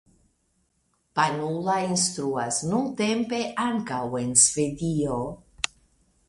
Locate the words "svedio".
4.47-5.21